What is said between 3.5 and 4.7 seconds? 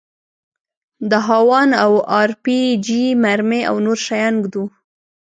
او نور شيان ږدو.